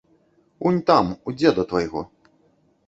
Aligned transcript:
Унь 0.69 0.79
там, 0.89 1.11
у 1.29 1.35
дзеда 1.37 1.69
твайго. 1.73 2.07